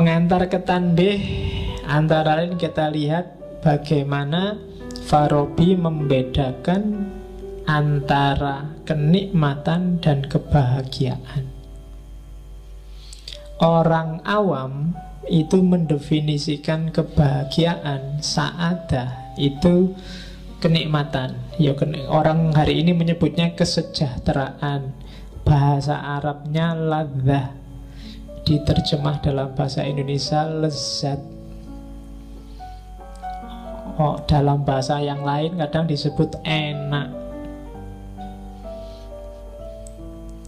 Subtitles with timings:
[0.00, 1.20] pengantar ke tanbih
[1.84, 4.56] antara lain kita lihat bagaimana
[5.04, 7.04] Farabi membedakan
[7.68, 11.52] antara kenikmatan dan kebahagiaan.
[13.60, 14.96] Orang awam
[15.28, 19.92] itu mendefinisikan kebahagiaan saadah itu
[20.64, 21.36] kenikmatan.
[21.60, 21.76] Ya
[22.08, 24.96] orang hari ini menyebutnya kesejahteraan.
[25.44, 27.59] Bahasa Arabnya ladzah.
[28.50, 31.22] Diterjemah dalam bahasa Indonesia lezat.
[33.94, 37.14] Oh, dalam bahasa yang lain kadang disebut enak.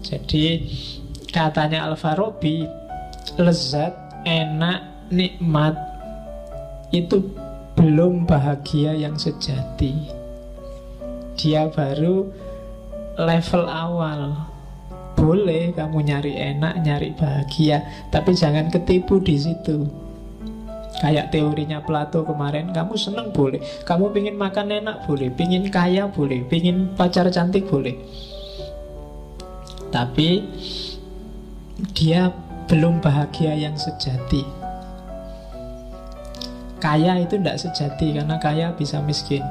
[0.03, 0.67] Jadi
[1.31, 2.67] katanya Al-Farabi
[3.39, 3.95] lezat,
[4.27, 4.83] enak,
[5.15, 5.79] nikmat
[6.91, 7.23] itu
[7.79, 10.11] belum bahagia yang sejati.
[11.39, 12.29] Dia baru
[13.15, 14.52] level awal.
[15.23, 19.87] Boleh kamu nyari enak, nyari bahagia, tapi jangan ketipu di situ.
[20.99, 26.43] Kayak teorinya Plato kemarin, kamu seneng boleh, kamu pingin makan enak boleh, pingin kaya boleh,
[26.51, 27.95] pingin pacar cantik boleh.
[29.95, 30.43] Tapi
[31.95, 32.35] dia
[32.67, 34.43] belum bahagia yang sejati.
[36.83, 39.47] Kaya itu tidak sejati karena kaya bisa miskin.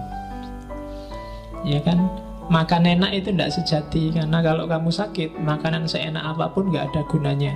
[1.63, 2.11] Ya kan?
[2.51, 4.11] Makan enak itu tidak sejati.
[4.11, 7.55] Karena kalau kamu sakit Makanan seenak apa pun nggak ada gunanya.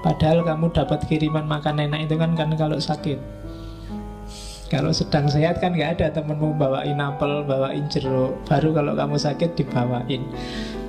[0.00, 3.20] Padahal kamu dapat kiriman makan enak itu kan kan kalau sakit.
[4.72, 8.34] Kalau sedang sehat kan nggak ada temenmu bawain apel, bawain jeruk.
[8.48, 10.24] Baru kalau kamu sakit dibawain.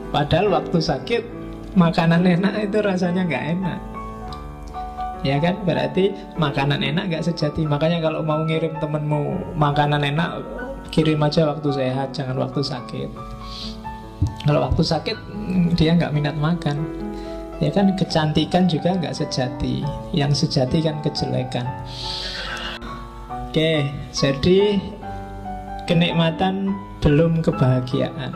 [0.10, 1.24] Padahal waktu sakit
[1.78, 3.80] Makanan enak itu rasanya nggak enak.
[5.22, 5.62] Ya kan?
[5.62, 7.70] Berarti makanan enak nggak sejati.
[7.70, 10.42] Makanya kalau mau ngirim temenmu makanan enak
[10.90, 13.10] Kirim aja waktu sehat, jangan waktu sakit.
[14.48, 15.18] Kalau waktu sakit
[15.76, 16.82] dia nggak minat makan.
[17.58, 19.82] Ya kan kecantikan juga nggak sejati.
[20.14, 21.66] Yang sejati kan kejelekan.
[23.50, 24.78] Oke, jadi
[25.90, 28.32] kenikmatan belum kebahagiaan.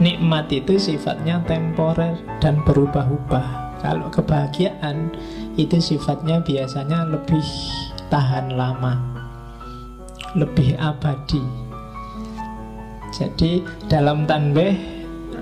[0.00, 3.78] Nikmat itu sifatnya temporer dan berubah-ubah.
[3.84, 5.12] Kalau kebahagiaan
[5.60, 7.44] itu sifatnya biasanya lebih
[8.08, 9.21] tahan lama
[10.36, 11.42] lebih abadi.
[13.12, 13.60] Jadi
[13.92, 14.72] dalam tanbih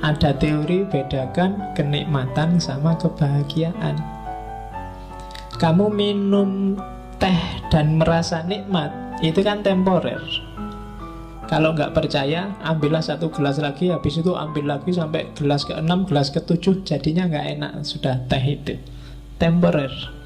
[0.02, 3.94] ada teori bedakan kenikmatan sama kebahagiaan.
[5.60, 6.74] Kamu minum
[7.20, 8.90] teh dan merasa nikmat
[9.20, 10.18] itu kan temporer.
[11.50, 16.30] Kalau nggak percaya, ambillah satu gelas lagi, habis itu ambil lagi sampai gelas ke-6, gelas
[16.30, 18.78] ke-7, jadinya nggak enak sudah teh itu.
[19.34, 20.19] Temporer.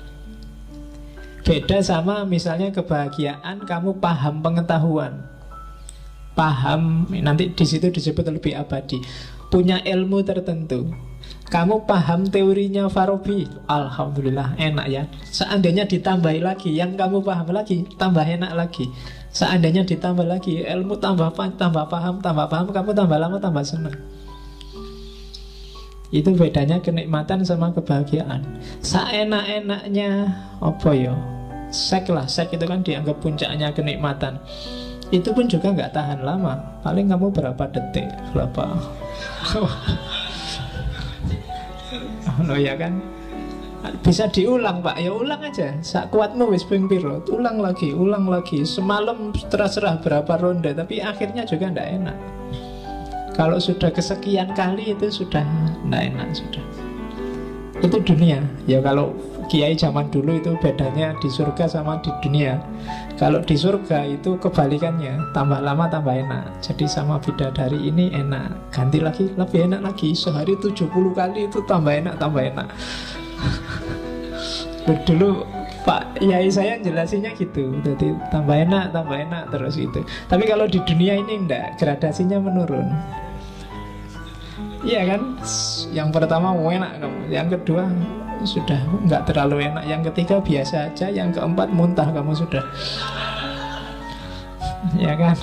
[1.45, 5.29] Beda sama misalnya kebahagiaan kamu paham pengetahuan.
[6.33, 8.99] Paham nanti di situ disebut lebih abadi.
[9.53, 10.89] Punya ilmu tertentu.
[11.45, 18.25] Kamu paham teorinya Farabi Alhamdulillah enak ya Seandainya ditambah lagi Yang kamu paham lagi Tambah
[18.25, 18.89] enak lagi
[19.29, 23.97] Seandainya ditambah lagi Ilmu tambah tambah paham Tambah paham Kamu tambah lama tambah senang
[26.09, 28.41] Itu bedanya kenikmatan sama kebahagiaan
[28.81, 30.33] Seenak-enaknya
[30.65, 31.34] Apa ya
[31.75, 34.39] sek lah sek itu kan dianggap puncaknya kenikmatan.
[35.11, 36.81] Itu pun juga nggak tahan lama.
[36.87, 38.09] Paling kamu berapa detik?
[38.31, 38.65] Berapa?
[42.45, 42.99] Oh ya kan?
[44.03, 44.97] Bisa diulang pak.
[44.99, 45.77] Ya ulang aja.
[45.85, 46.89] Sak kuatmu wis ping
[47.31, 48.65] ulang lagi ulang lagi.
[48.65, 52.19] Semalam terserah berapa ronde tapi akhirnya juga ndak enak.
[53.39, 55.45] Kalau sudah kesekian kali itu sudah
[55.87, 56.65] ndak enak sudah.
[57.85, 58.41] Itu dunia.
[58.65, 59.13] Ya kalau
[59.47, 62.61] kiai zaman dulu itu bedanya di surga sama di dunia.
[63.15, 66.61] Kalau di surga itu kebalikannya tambah lama tambah enak.
[66.61, 68.75] Jadi sama bidadari ini enak.
[68.75, 70.13] Ganti lagi lebih enak lagi.
[70.13, 72.69] Sehari 70 kali itu tambah enak tambah enak.
[75.09, 75.45] Dulu
[75.85, 77.77] Pak Yai saya jelasinnya gitu.
[77.85, 82.89] Jadi tambah enak, tambah enak terus itu Tapi kalau di dunia ini enggak Gradasinya menurun.
[84.85, 85.41] Iya kan?
[85.97, 87.21] Yang pertama enak kamu.
[87.33, 87.89] Yang kedua
[88.45, 89.85] sudah nggak terlalu enak.
[89.89, 92.65] Yang ketiga biasa aja Yang keempat muntah kamu sudah.
[94.95, 95.37] Ya kan?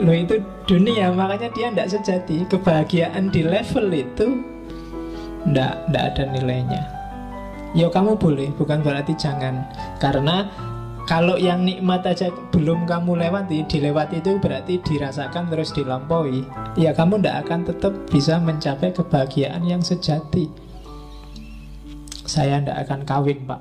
[0.00, 2.44] Loh itu dunia Makanya dia tidak sejati.
[2.48, 4.28] Kebahagiaan di level itu
[5.42, 6.82] Tidak, tidak ada nilainya.
[7.72, 9.66] Ya kamu boleh Bukan berarti jangan.
[9.98, 10.46] Karena
[11.02, 16.46] kalau yang nikmat aja belum kamu lewati, dilewati itu berarti dirasakan terus dilampaui.
[16.78, 20.46] Ya kamu tidak akan tetap bisa mencapai kebahagiaan yang sejati.
[22.32, 23.60] Saya tidak akan kawin pak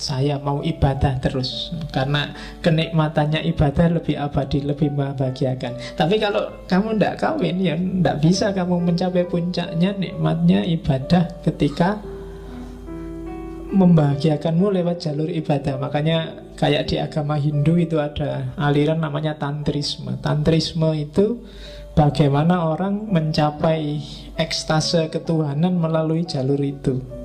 [0.00, 2.32] Saya mau ibadah terus Karena
[2.64, 8.80] kenikmatannya ibadah lebih abadi Lebih membahagiakan Tapi kalau kamu tidak kawin Ya tidak bisa kamu
[8.80, 12.00] mencapai puncaknya Nikmatnya ibadah ketika
[13.72, 15.80] membahagiakanmu lewat jalur ibadah.
[15.80, 20.20] Makanya kayak di agama Hindu itu ada aliran namanya tantrisme.
[20.20, 21.40] Tantrisme itu
[21.96, 23.98] bagaimana orang mencapai
[24.36, 27.21] ekstase ketuhanan melalui jalur itu.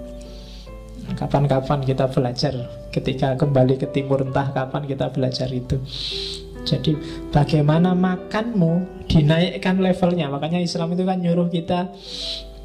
[1.16, 2.54] Kapan-kapan kita belajar
[2.92, 5.80] ketika kembali ke timur entah kapan kita belajar itu.
[6.68, 7.00] Jadi
[7.32, 10.28] bagaimana makanmu dinaikkan levelnya.
[10.28, 11.96] Makanya Islam itu kan nyuruh kita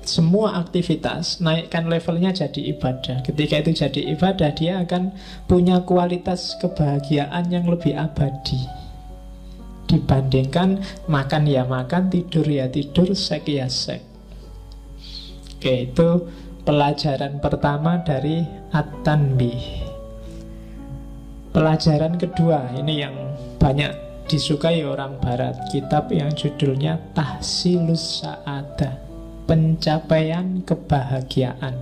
[0.02, 3.22] semua aktivitas naikkan levelnya jadi ibadah.
[3.22, 5.14] Ketika itu jadi ibadah, dia akan
[5.46, 8.82] punya kualitas kebahagiaan yang lebih abadi
[9.86, 14.00] dibandingkan makan ya makan, tidur ya tidur, sek ya sek.
[15.60, 16.08] Oke, itu
[16.62, 19.90] pelajaran pertama dari At-Tanbih.
[21.52, 23.14] Pelajaran kedua, ini yang
[23.60, 23.92] banyak
[24.30, 29.12] disukai orang barat, kitab yang judulnya Tahsilus Sa'adah
[29.46, 31.74] pencapaian kebahagiaan.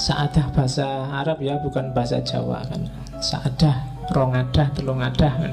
[0.00, 2.88] Saadah bahasa Arab ya, bukan bahasa Jawa kan.
[3.20, 3.76] Saadah,
[4.16, 5.52] rongadah, telungadah kan.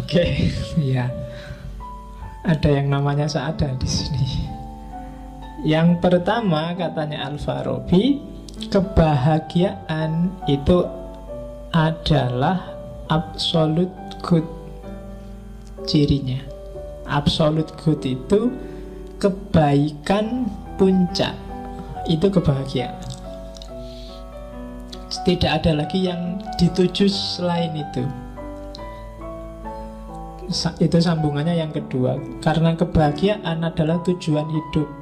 [0.00, 0.30] Oke, okay,
[0.96, 1.06] ya.
[2.40, 4.59] Ada yang namanya saadah di sini.
[5.60, 8.16] Yang pertama katanya Al-Farabi,
[8.72, 10.88] kebahagiaan itu
[11.68, 12.64] adalah
[13.12, 13.92] absolute
[14.24, 14.46] good
[15.84, 16.40] cirinya.
[17.04, 18.48] Absolute good itu
[19.20, 20.48] kebaikan
[20.80, 21.36] puncak.
[22.08, 22.96] Itu kebahagiaan.
[25.28, 28.08] Tidak ada lagi yang dituju selain itu.
[30.80, 32.16] Itu sambungannya yang kedua.
[32.40, 34.99] Karena kebahagiaan adalah tujuan hidup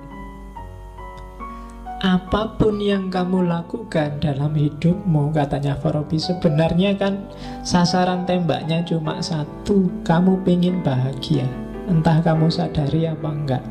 [1.99, 7.27] apa pun yang kamu lakukan dalam hidupmu katanya Farabi sebenarnya kan
[7.67, 9.91] sasaran tembaknya cuma satu.
[10.07, 11.43] Kamu ingin bahagia.
[11.91, 13.65] Entah kamu sadari apa enggak.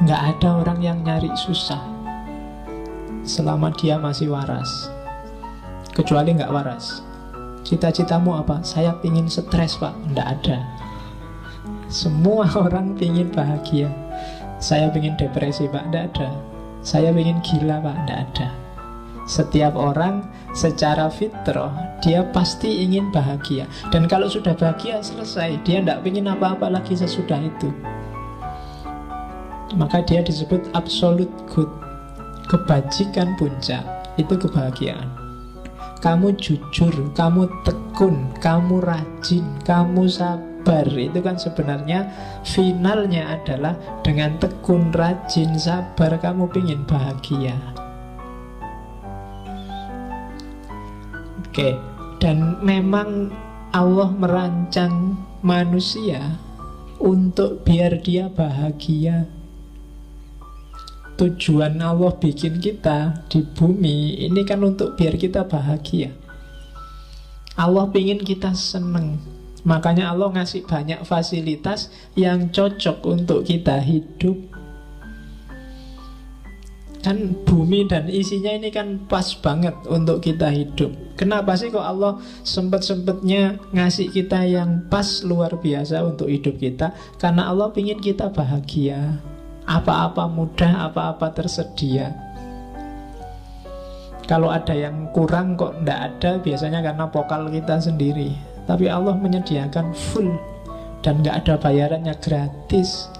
[0.00, 1.84] Enggak ada orang yang nyari susah
[3.20, 4.88] Selama dia masih waras.
[5.92, 7.04] Kecuali enggak waras.
[7.68, 8.64] Cita-citamu apa?
[8.64, 9.92] Saya pingin stres pak.
[10.08, 10.64] Enggak ada.
[11.92, 13.92] Semua orang pingin bahagia
[14.60, 15.88] Saya pingin depresi pak.
[15.88, 16.28] Enggak ada.
[16.84, 17.96] Saya pingin gila pak.
[18.04, 18.48] Enggak ada.
[19.24, 21.72] Setiap orang secara fitrah
[22.04, 23.64] dia pasti ingin bahagia.
[23.88, 25.56] Dan kalau sudah bahagia selesai.
[25.64, 27.72] Dia tidak ingin apa-apa lagi sesudah itu.
[29.80, 31.72] Maka dia disebut absolute good.
[32.52, 33.80] Kebajikan puncak
[34.20, 35.08] itu kebahagiaan.
[36.00, 40.49] Kamu jujur, kamu tekun, kamu rajin, kamu sabar
[41.10, 42.06] Itu kan sebenarnya
[42.46, 43.74] finalnya adalah
[44.06, 47.56] dengan tekun, rajin, sabar Kamu ingin bahagia
[51.50, 51.74] Oke,
[52.22, 53.34] dan memang
[53.74, 56.38] Allah merancang manusia
[57.02, 59.26] untuk biar dia bahagia.
[61.18, 66.14] Tujuan Allah bikin kita di bumi ini kan untuk biar kita bahagia.
[67.58, 69.39] Allah ingin kita seneng.
[69.64, 74.36] Makanya Allah ngasih banyak fasilitas yang cocok untuk kita hidup.
[77.00, 80.92] Kan bumi dan isinya ini kan pas banget untuk kita hidup.
[81.16, 86.92] Kenapa sih kok Allah sempet-sempetnya ngasih kita yang pas luar biasa untuk hidup kita?
[87.16, 89.16] Karena Allah ingin kita bahagia.
[89.64, 92.12] Apa-apa mudah, apa-apa tersedia.
[94.28, 99.90] Kalau ada yang kurang kok ndak ada Biasanya karena pokal kita sendiri Tapi Allah menyediakan
[99.90, 100.30] full
[101.02, 103.10] Dan nggak ada bayarannya gratis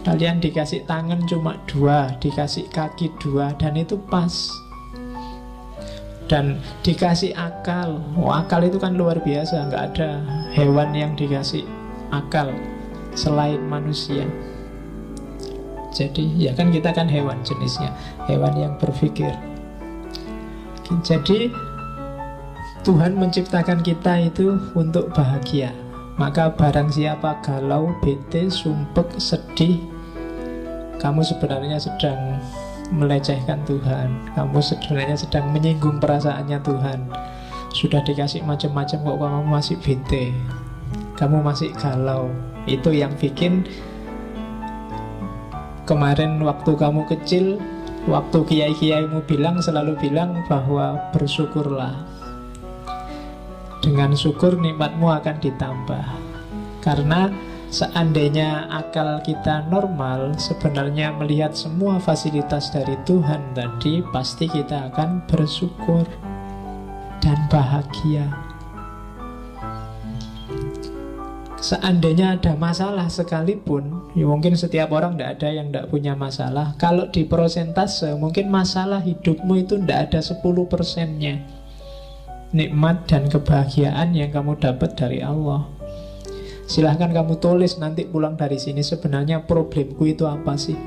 [0.00, 4.48] Kalian dikasih tangan cuma dua, dikasih kaki dua, dan itu pas.
[6.24, 10.24] Dan dikasih akal, oh, akal itu kan luar biasa, nggak ada
[10.56, 11.68] hewan yang dikasih
[12.08, 12.48] akal
[13.12, 14.24] selain manusia.
[15.92, 17.92] Jadi ya kan kita kan hewan jenisnya,
[18.24, 19.36] hewan yang berpikir.
[21.04, 21.52] Jadi
[22.90, 25.70] Tuhan menciptakan kita itu untuk bahagia.
[26.18, 29.78] Maka barang siapa galau, bete, sumpek, sedih
[30.98, 32.42] Kamu sebenarnya sedang
[32.90, 34.34] melecehkan Tuhan.
[34.34, 37.06] Kamu sebenarnya sedang menyinggung perasaannya Tuhan.
[37.70, 40.34] Sudah dikasih macam-macam kok kamu masih bete.
[41.14, 42.26] Kamu masih galau.
[42.66, 43.70] Itu yang bikin
[45.86, 47.54] Kemarin waktu kamu kecil
[48.10, 52.19] Waktu kiai-kiaimu bilang selalu bilang bahwa bersyukurlah
[53.80, 56.30] dengan syukur nikmatmu akan ditambah.
[56.80, 57.28] Karena
[57.68, 66.08] seandainya akal kita normal Sebenarnya melihat semua fasilitas dari Tuhan tadi Pasti kita akan bersyukur
[67.20, 68.24] Dan bahagia.
[71.60, 76.72] Seandainya ada masalah sekalipun ya Mungkin setiap orang tidak ada yang tidak punya masalah.
[76.80, 81.59] Kalau di prosentase Mungkin masalah hidupmu itu tidak ada 10 persennya
[82.50, 85.70] Nikmat dan kebahagiaan yang kamu dapat dari Allah.
[86.66, 90.78] Silahkan kamu tulis nanti pulang dari sini Sebenarnya problemku itu apa sih?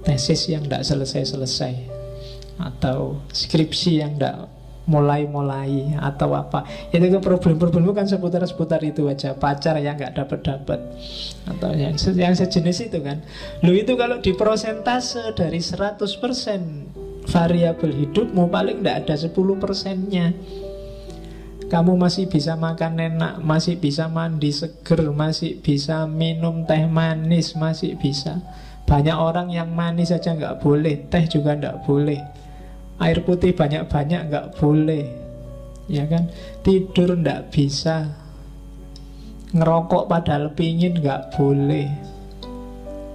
[0.00, 1.74] Tesis yang tidak selesai-selesai
[2.56, 4.48] Atau skripsi yang tidak
[4.90, 6.66] mulai-mulai atau apa.
[6.90, 10.80] Itu kan problem-problem kan seputar-seputar itu aja pacar yang nggak dapat-dapat
[11.46, 13.22] atau yang, yang sejenis itu kan.
[13.62, 16.89] Lu itu kalau di prosentase dari 100%
[17.30, 19.32] variabel hidupmu paling nggak ada 10
[19.62, 20.34] persennya
[21.70, 27.94] kamu masih bisa makan enak, masih bisa mandi seger, masih bisa minum teh manis, masih
[27.94, 28.42] bisa.
[28.90, 32.18] Banyak orang yang manis saja nggak boleh, teh juga nggak boleh.
[33.00, 35.04] Air putih banyak-banyak nggak boleh
[35.88, 36.28] Ya kan
[36.60, 38.12] Tidur nggak bisa
[39.56, 41.88] Ngerokok padahal pingin nggak boleh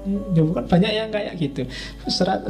[0.06, 1.66] Ya bukan banyak yang kayak gitu
[2.06, 2.46] 80%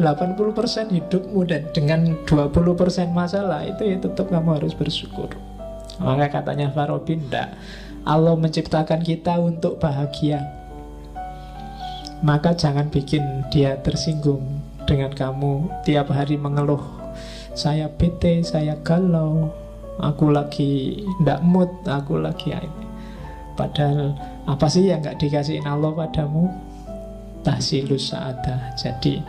[0.92, 5.32] hidupmu dan dengan 20% masalah Itu ya tetap kamu harus bersyukur
[6.04, 7.50] Maka katanya Farabi Tidak
[8.04, 10.44] Allah menciptakan kita untuk bahagia
[12.20, 14.44] Maka jangan bikin dia tersinggung
[14.84, 17.06] Dengan kamu tiap hari mengeluh
[17.56, 19.48] saya bete, saya galau,
[19.96, 22.86] aku lagi ndak mood, aku lagi ini.
[23.56, 24.12] Padahal
[24.44, 26.52] apa sih yang nggak dikasihin Allah padamu?
[27.46, 28.74] Tahsilus sa'adah.
[28.74, 29.22] Jadi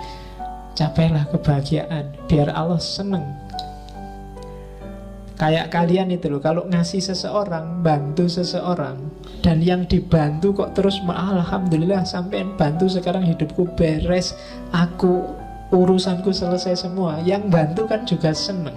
[0.73, 3.25] capailah kebahagiaan biar Allah seneng.
[5.37, 8.97] Kayak kalian itu loh, kalau ngasih seseorang, bantu seseorang,
[9.45, 14.33] dan yang dibantu kok terus, alhamdulillah sampai bantu sekarang hidupku beres,
[14.73, 15.45] aku
[15.75, 18.77] urusanku selesai semua Yang bantu kan juga seneng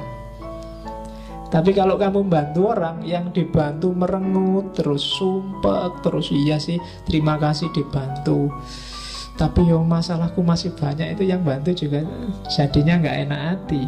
[1.50, 7.70] Tapi kalau kamu bantu orang Yang dibantu merengut Terus sumpah Terus iya sih terima kasih
[7.74, 8.50] dibantu
[9.40, 12.04] Tapi yo masalahku masih banyak Itu yang bantu juga
[12.52, 13.84] Jadinya nggak enak hati.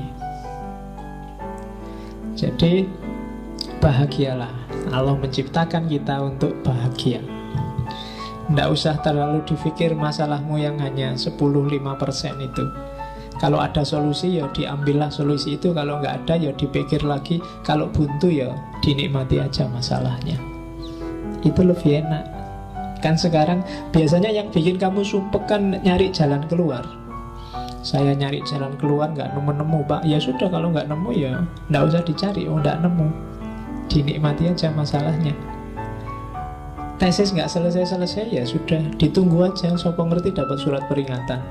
[2.40, 2.88] Jadi
[3.82, 4.54] Bahagialah.
[4.94, 7.18] Allah menciptakan kita untuk bahagia.
[8.46, 11.42] Tidak usah terlalu dipikir masalahmu yang hanya 10-5%
[12.46, 12.66] itu.
[13.42, 15.74] Kalau ada solusi ya diambillah solusi itu.
[15.74, 17.42] Kalau nggak ada ya dipikir lagi.
[17.66, 18.54] Kalau buntu ya
[18.86, 20.38] dinikmati aja masalahnya.
[21.42, 22.24] Itu lebih enak
[23.02, 26.86] Kan sekarang biasanya yang bikin kamu sumpek kan nyari jalan keluar.
[27.82, 29.82] Saya nyari jalan keluar nggak nemu-nemu.
[29.90, 31.42] Pak Ya sudah kalau nggak nemu ya
[31.74, 32.46] nggak usah dicari.
[32.46, 33.10] Oh nggak nemu.
[33.90, 35.34] Dinikmati aja masalahnya.
[37.02, 38.86] Tesis nggak selesai-selesai ya sudah.
[39.02, 41.42] Ditunggu aja Sopo ngerti dapat surat peringatan.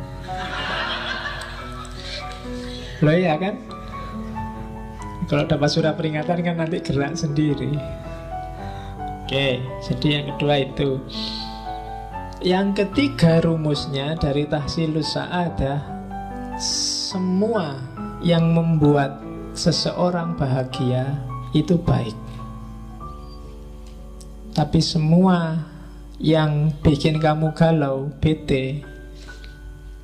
[3.02, 3.59] Loh ya kan?
[5.26, 7.75] Kalau dapat surat peringatan kan nanti gerak sendiri.
[9.26, 10.99] Oke, jadi yang kedua itu.
[12.41, 15.77] Yang ketiga rumusnya dari tahsilus sa'adah
[16.57, 17.77] Semua
[18.25, 19.21] yang membuat
[19.53, 21.21] seseorang bahagia
[21.53, 22.17] itu baik.
[24.57, 25.69] Tapi semua
[26.17, 28.89] yang bikin kamu galau, bete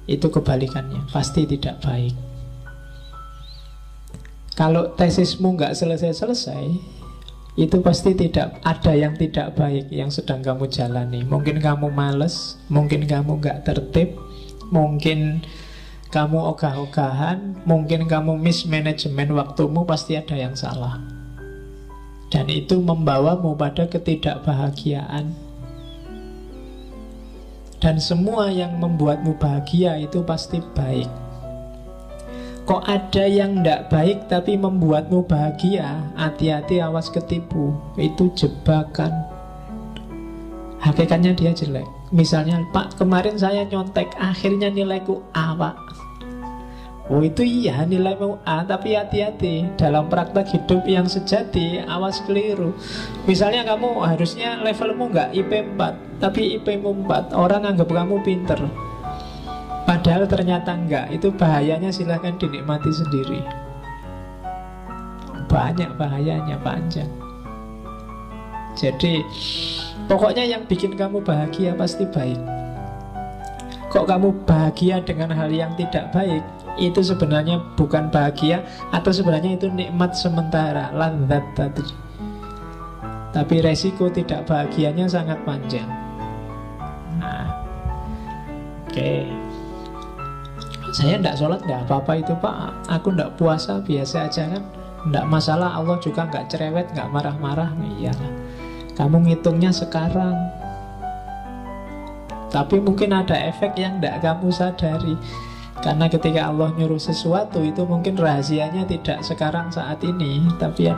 [0.04, 2.12] Itu kebalikannya, pasti tidak baik.
[4.52, 6.95] Kalau tesismu nggak selesai-selesai,
[7.56, 11.24] itu pasti tidak ada yang tidak baik yang sedang kamu jalani.
[11.24, 14.12] Mungkin kamu males, mungkin kamu nggak tertib,
[14.68, 15.40] mungkin
[16.12, 21.00] kamu ogah-ogahan, mungkin kamu mismanajemen waktumu, pasti ada yang salah.
[22.28, 25.32] Dan itu membawamu pada ketidakbahagiaan.
[27.80, 31.25] Dan semua yang membuatmu bahagia itu pasti baik.
[32.66, 36.02] Kok ada yang tidak baik tapi membuatmu bahagia?
[36.18, 37.70] Hati-hati awas ketipu.
[37.94, 39.14] Itu jebakan.
[40.82, 41.86] Hakikatnya dia jelek.
[42.10, 45.78] Misalnya Pak kemarin saya nyontek Akhirnya nilaiku A Pak.
[47.06, 49.78] Oh itu iya nilaimu A Tapi hati-hati.
[49.78, 52.74] Dalam praktek hidup yang sejati Awas keliru.
[53.30, 58.58] Misalnya kamu harusnya levelmu nggak IP 4 Tapi IP 4 Orang anggap kamu pinter
[59.86, 61.06] Padahal ternyata enggak.
[61.14, 63.40] Itu bahayanya silahkan dinikmati sendiri.
[65.46, 67.08] Banyak bahayanya panjang.
[68.76, 69.22] Jadi
[70.06, 72.38] Pokoknya yang bikin kamu bahagia pasti baik.
[73.90, 76.44] Kok kamu bahagia dengan hal yang tidak baik?
[76.76, 78.60] Itu sebenarnya bukan bahagia
[78.92, 80.94] Atau sebenarnya itu nikmat sementara.
[80.94, 81.82] Landat tadi.
[83.34, 85.88] Tapi resiko tidak bahagianya sangat panjang.
[87.18, 87.50] Nah
[88.86, 88.94] Oke.
[88.94, 89.45] okay.
[90.96, 92.72] Saya tidak sholat tidak apa-apa itu pak.
[92.88, 94.64] Aku tidak puasa biasa aja kan.
[95.04, 97.68] Tidak masalah Allah juga nggak cerewet nggak marah-marah.
[98.00, 98.32] Iyalah
[98.96, 100.32] Kamu ngitungnya sekarang.
[102.48, 105.20] Tapi mungkin ada efek yang tidak kamu sadari.
[105.84, 110.48] Karena ketika Allah nyuruh sesuatu itu mungkin rahasianya tidak sekarang saat ini.
[110.56, 110.88] Tapi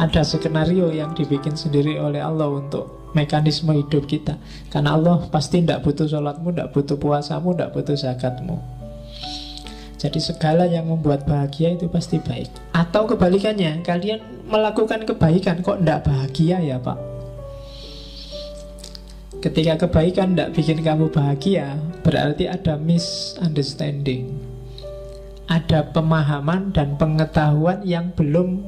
[0.00, 4.40] ada skenario yang dibikin sendiri oleh Allah untuk mekanisme hidup kita.
[4.72, 8.71] Karena Allah pasti tidak butuh sholatmu, tidak butuh puasamu, tidak butuh zakatmu
[10.02, 12.50] jadi segala yang membuat bahagia itu pasti baik.
[12.74, 16.98] Atau kebalikannya Kalian melakukan kebaikan Kok tidak bahagia ya pak?
[19.38, 24.26] Ketika kebaikan tidak bikin kamu bahagia Berarti ada misunderstanding.
[25.46, 28.66] Ada pemahaman dan pengetahuan yang belum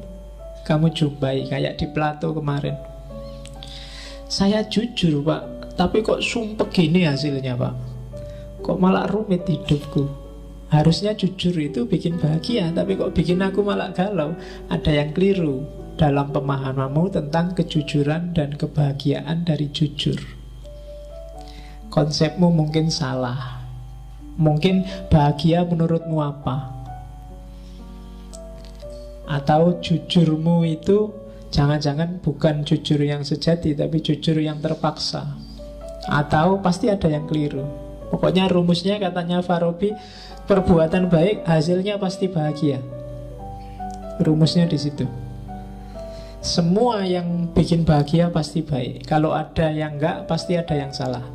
[0.63, 2.79] kamu jumpai Kayak di Plato kemarin.
[4.31, 7.75] Saya jujur pak Tapi kok sumpah gini hasilnya pak?
[8.63, 10.24] Kok malah rumit hidupku
[10.65, 14.33] Harusnya jujur itu bikin bahagia Tapi kok bikin aku malah galau?
[14.67, 15.61] Ada yang keliru
[15.95, 20.19] dalam pemahamanmu tentang kejujuran dan kebahagiaan dari jujur.
[21.93, 23.63] Konsepmu mungkin salah.
[24.35, 26.75] Mungkin bahagia menurutmu apa?
[29.25, 35.39] Atau jujurmu itu Jangan-jangan bukan jujur yang sejati Tapi jujur yang terpaksa?
[36.11, 37.63] Atau pasti ada yang keliru.
[38.11, 39.89] Pokoknya rumusnya katanya Farabi
[40.45, 42.81] perbuatan baik hasilnya pasti bahagia.
[44.21, 45.05] Rumusnya di situ.
[46.45, 49.09] Semua yang bikin bahagia pasti baik.
[49.09, 51.25] Kalau ada yang enggak, pasti ada yang salah.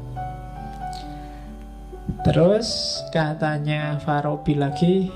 [2.23, 5.11] Terus katanya Farabi lagi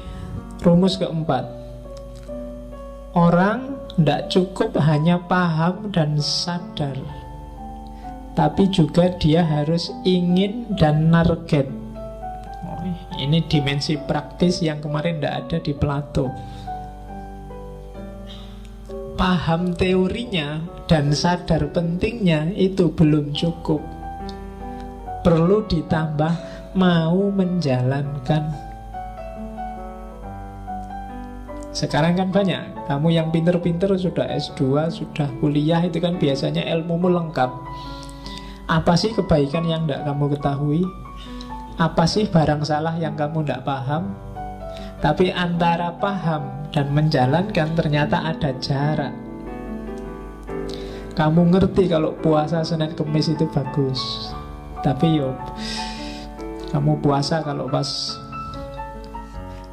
[0.66, 1.46] rumus keempat.
[3.14, 6.98] Orang tidak cukup hanya paham dan sadar
[8.34, 11.83] Tapi juga dia harus ingin dan target
[13.18, 16.26] ini dimensi praktis yang kemarin tidak ada di Plato.
[19.14, 20.58] Paham teorinya
[20.90, 23.78] dan sadar pentingnya itu belum cukup.
[25.22, 26.32] Perlu ditambah
[26.74, 28.74] mau menjalankan.
[31.74, 37.50] Sekarang kan banyak Kamu yang pinter-pinter sudah S2 Sudah kuliah itu kan biasanya ilmumu lengkap
[38.70, 40.86] Apa sih kebaikan yang tidak kamu ketahui
[41.74, 44.14] apa sih barang salah yang kamu tidak paham?
[45.02, 49.14] Tapi antara paham dan menjalankan ternyata ada jarak.
[51.14, 54.30] Kamu ngerti kalau puasa Senin Kemis itu bagus.
[54.82, 55.34] Tapi yo
[56.74, 57.86] kamu puasa kalau pas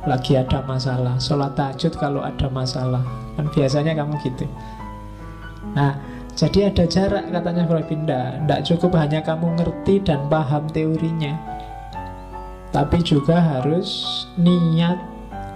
[0.07, 3.03] lagi ada masalah Sholat tahajud kalau ada masalah
[3.37, 4.49] Kan biasanya kamu gitu
[5.77, 5.99] Nah
[6.33, 11.50] jadi ada jarak katanya Pindah Tidak cukup hanya kamu ngerti dan paham teorinya
[12.71, 14.97] tapi juga harus niat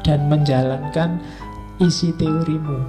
[0.03, 1.17] dan menjalankan
[1.79, 2.83] isi teorimu.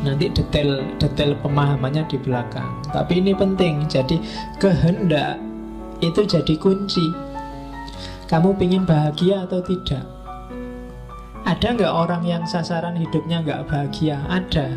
[0.00, 2.80] Nanti detail-detail pemahamannya di belakang.
[2.88, 3.84] Tapi ini penting.
[3.84, 4.16] Jadi
[4.56, 5.36] kehendak
[6.00, 7.04] itu jadi kunci.
[8.24, 10.08] Kamu ingin bahagia atau tidak?
[11.44, 14.16] Ada nggak orang yang sasaran hidupnya nggak bahagia?
[14.32, 14.72] Ada.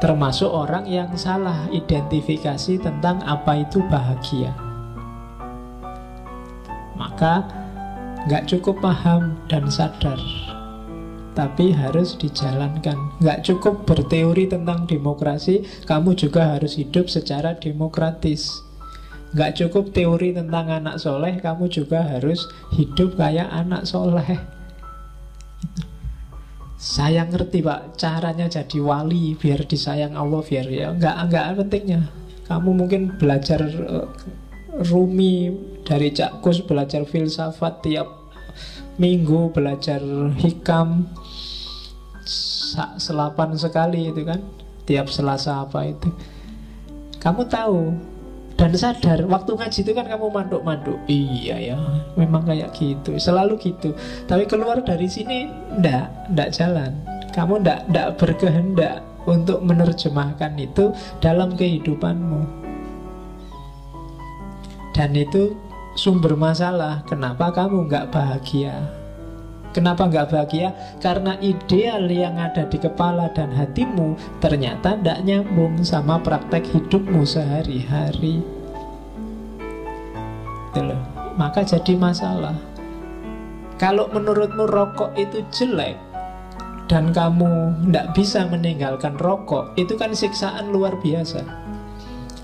[0.00, 4.69] Termasuk orang yang salah identifikasi tentang apa itu bahagia.
[7.20, 7.44] Maka
[8.32, 10.16] nggak cukup paham dan sadar
[11.36, 12.96] tapi harus dijalankan.
[13.20, 18.64] Nggak cukup berteori tentang demokrasi, kamu juga harus hidup secara demokratis.
[19.36, 24.40] Nggak cukup teori tentang anak soleh, kamu juga harus hidup kayak anak soleh.
[26.80, 32.00] Saya ngerti pak, caranya jadi wali biar disayang Allah biar ya nggak nggak pentingnya.
[32.48, 34.08] Kamu mungkin belajar uh,
[34.78, 35.50] Rumi
[35.82, 38.08] dari Cak Kus belajar filsafat tiap
[39.00, 39.98] minggu belajar
[40.38, 41.10] hikam
[43.00, 44.38] selapan sekali itu kan
[44.86, 46.08] tiap selasa apa itu.
[47.18, 47.96] Kamu tahu
[48.54, 51.76] dan sadar waktu ngaji itu kan kamu manduk-manduk iya ya
[52.14, 53.96] memang kayak gitu selalu gitu.
[54.30, 56.94] Tapi keluar dari sini ndak ndak jalan.
[57.34, 62.59] Kamu ndak ndak berkehendak untuk menerjemahkan itu dalam kehidupanmu
[64.90, 65.54] dan itu
[65.94, 68.74] sumber masalah Kenapa kamu nggak bahagia?
[69.70, 70.74] Kenapa nggak bahagia?
[70.98, 78.42] Karena ideal yang ada di kepala dan hatimu Ternyata tidak nyambung sama praktek hidupmu sehari-hari.
[81.38, 82.54] Maka jadi masalah.
[83.78, 85.96] Kalau menurutmu rokok itu jelek
[86.84, 91.69] Dan kamu tidak bisa meninggalkan rokok Itu kan siksaan luar biasa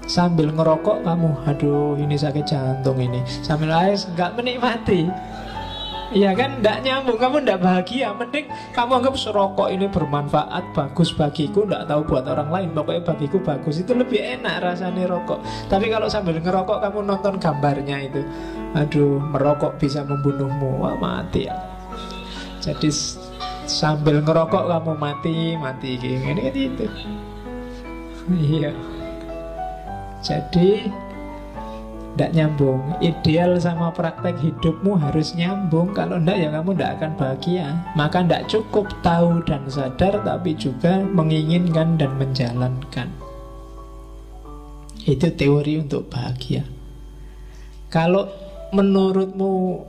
[0.07, 3.21] Sambil ngerokok kamu Aduh ini sakit jantung ini.
[3.43, 5.11] Sambil air nggak menikmati.
[6.15, 11.67] Iya kan, tidak nyambung, kamu tidak bahagia Mending kamu anggap serokok ini bermanfaat Bagus bagiku,
[11.67, 15.43] tidak tahu buat orang lain Pokoknya bagiku bagus, itu lebih enak rasanya rokok.
[15.67, 18.23] Tapi kalau sambil ngerokok kamu nonton gambarnya itu
[18.79, 20.79] Aduh, merokok bisa membunuhmu.
[20.79, 21.59] Wah mati ya
[22.63, 22.87] Jadi
[23.67, 26.87] sambil ngerokok kamu mati, mati Ini kan itu
[28.31, 28.71] Iya
[30.27, 30.91] Jadi
[32.17, 32.83] tidak nyambung.
[32.99, 35.95] Ideal sama praktek hidupmu harus nyambung.
[35.95, 37.67] Kalau tidak ya kamu tidak akan bahagia.
[37.95, 43.13] Maka tidak cukup tahu dan sadar Tapi juga menginginkan dan menjalankan.
[45.07, 46.67] Itu teori untuk bahagia.
[47.93, 48.27] Kalau
[48.75, 49.87] menurutmu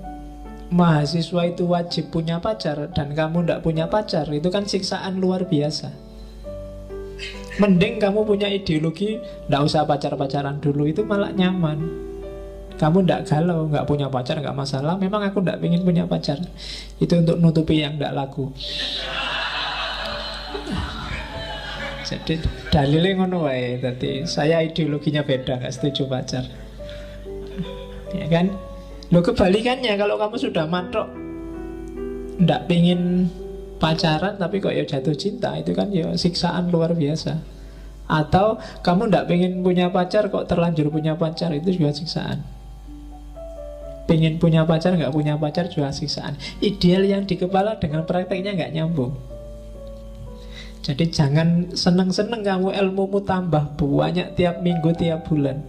[0.69, 6.06] mahasiswa itu wajib punya pacar Dan kamu tidak punya pacar Itu kan siksaan luar biasa
[7.57, 12.07] Mending kamu punya ideologi Tidak usah pacar-pacaran dulu Itu malah nyaman
[12.77, 14.93] kamu tidak galau, nggak punya pacar, nggak masalah.
[15.01, 16.37] Memang aku tidak ingin punya pacar.
[17.01, 18.53] Itu untuk nutupi yang tidak laku.
[22.05, 22.39] Jadi
[22.69, 23.81] dalilnya ngono wae.
[23.81, 26.45] Tadi saya ideologinya beda, nggak setuju pacar.
[28.13, 28.53] Ya kan?
[29.09, 31.09] Lo kebalikannya kalau kamu sudah matok,
[32.37, 33.25] tidak ingin
[33.77, 37.39] pacaran tapi kok ya jatuh cinta itu kan ya siksaan luar biasa.
[38.07, 42.57] Atau kamu tidak ingin punya pacar kok terlanjur punya pacar itu juga siksaan.
[44.07, 48.71] Pengen punya pacar, nggak punya pacar juga siksaan Ideal yang di kepala dengan prakteknya nggak
[48.71, 49.11] nyambung
[50.79, 55.59] Jadi jangan seneng-seneng kamu ilmumu tambah banyak tiap minggu, tiap bulan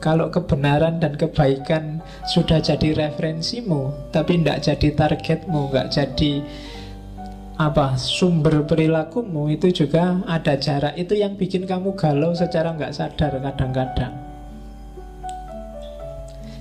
[0.00, 6.40] kalau kebenaran dan kebaikan sudah jadi referensimu, tapi tidak jadi targetmu, nggak jadi
[7.60, 10.96] apa sumber perilakumu, itu juga ada jarak.
[10.96, 14.16] Itu yang bikin kamu galau secara nggak sadar kadang-kadang.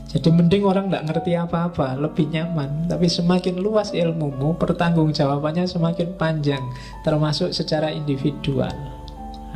[0.09, 2.91] Jadi mending orang nggak ngerti apa-apa, lebih nyaman.
[2.91, 6.65] Tapi semakin luas ilmumu, pertanggung jawabannya semakin panjang,
[7.07, 8.73] termasuk secara individual.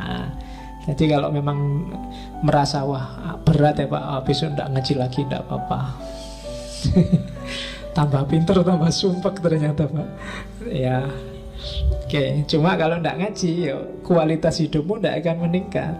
[0.00, 0.32] Nah,
[0.88, 1.90] jadi kalau memang
[2.40, 5.80] merasa wah berat ya Pak, habis itu nggak ngaji lagi nggak apa-apa.
[7.98, 10.08] tambah pinter, tambah sumpek ternyata Pak.
[10.70, 11.02] Ya,
[12.04, 15.94] Oke, cuma kalau nggak ngaji, yuk, kualitas hidupmu nggak akan meningkat.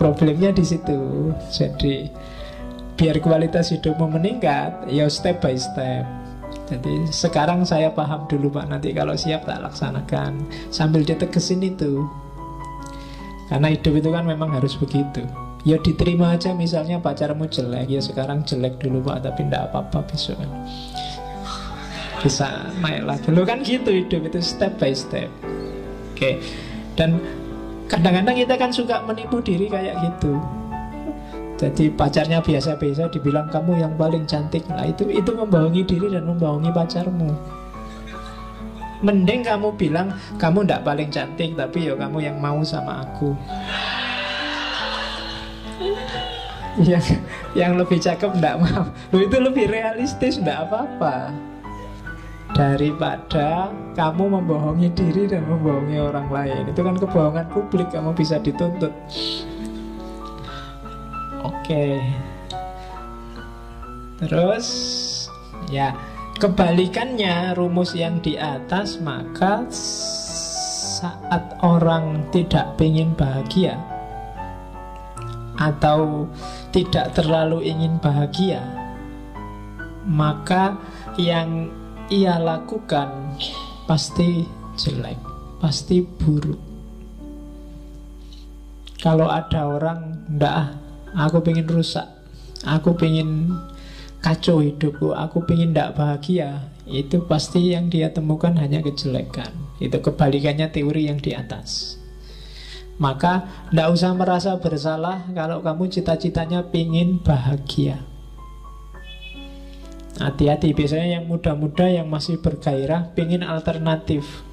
[0.00, 1.30] Problemnya di situ.
[1.50, 2.08] Jadi
[2.94, 6.06] biar kualitas hidupmu meningkat, ya step by step.
[6.70, 12.06] Jadi sekarang saya paham dulu Pak, nanti kalau siap tak laksanakan sambil ditegesin itu.
[13.52, 15.20] Karena hidup itu kan memang harus begitu.
[15.64, 20.40] Ya diterima aja misalnya pacarmu jelek, ya sekarang jelek dulu Pak, tapi tidak apa-apa besok.
[22.24, 23.28] Bisa naik lagi.
[23.28, 25.28] Dulu kan gitu hidup itu step by step.
[26.16, 26.40] Oke.
[26.96, 27.20] Dan
[27.84, 30.40] kadang-kadang kita kan suka menipu diri kayak gitu.
[31.60, 34.64] Jadi pacarnya biasa-biasa dibilang kamu yang paling cantik.
[34.72, 37.28] Nah itu itu membohongi diri dan membohongi pacarmu.
[39.04, 43.36] Mending kamu bilang kamu tidak paling cantik tapi ya kamu yang mau sama aku.
[46.88, 47.04] yang
[47.52, 48.88] yang lebih cakep tidak mau.
[49.12, 51.52] Loh, itu lebih realistis tidak apa-apa
[52.54, 56.62] daripada kamu membohongi diri dan membohongi orang lain.
[56.70, 58.94] Itu kan kebohongan publik kamu bisa dituntut.
[61.42, 61.98] Oke.
[64.22, 64.66] Terus
[65.68, 65.92] ya
[66.38, 73.74] kebalikannya rumus yang di atas maka saat orang tidak ingin bahagia
[75.58, 76.26] atau
[76.74, 78.62] tidak terlalu ingin bahagia
[80.04, 80.74] maka
[81.16, 81.70] yang
[82.14, 83.34] ia lakukan
[83.90, 84.46] pasti
[84.78, 85.18] jelek,
[85.58, 86.74] pasti buruk.
[89.02, 90.80] Kalau ada orang ndak
[91.12, 92.08] Aku pengen rusak
[92.64, 93.52] Aku pengen
[94.24, 99.52] kacau hidupku Aku pengen tidak bahagia Itu pasti yang dia temukan hanya kejelekan.
[99.76, 102.00] Itu kebalikannya teori yang di atas.
[102.96, 108.13] Maka tidak usah merasa bersalah Kalau kamu cita-citanya pengen bahagia
[110.20, 114.44] Hati-hati Biasanya yang muda-muda yang masih bergairah Pengen alternatif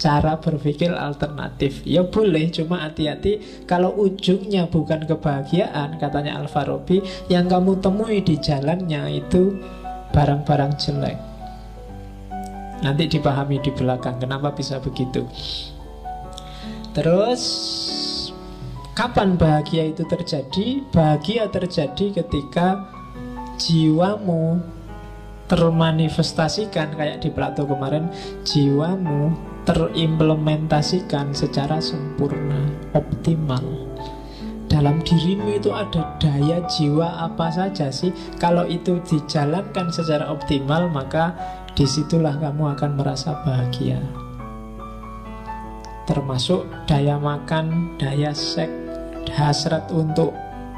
[0.00, 1.84] cara berpikir alternatif.
[1.84, 9.20] Ya boleh, cuma hati-hati kalau ujungnya bukan kebahagiaan, katanya Al-Farabi, yang kamu temui di jalannya
[9.20, 9.60] itu
[10.16, 11.18] barang-barang jelek.
[12.80, 15.28] Nanti dipahami di belakang kenapa bisa begitu.
[16.96, 17.42] Terus
[18.96, 20.80] kapan bahagia itu terjadi?
[20.88, 22.88] Bahagia terjadi ketika
[23.60, 24.56] jiwamu
[25.52, 28.08] termanifestasikan kayak di Plato kemarin
[29.68, 33.62] terimplementasikan secara sempurna, optimal.
[34.70, 38.14] dalam dirimu itu ada daya jiwa apa saja sih?
[38.38, 41.34] Kalau itu dijalankan secara optimal, maka
[41.74, 43.98] di situlah kamu akan merasa bahagia.
[46.06, 48.70] Termasuk daya makan, daya seks,
[49.34, 50.30] hasrat untuk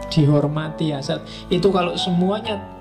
[0.08, 1.20] dihormati, hasrat.
[1.52, 2.71] Itu kalau semuanya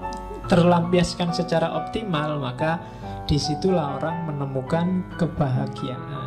[0.49, 2.81] terlampiaskan secara optimal, maka
[3.25, 6.20] di situlah orang menemukan kebahagiaan.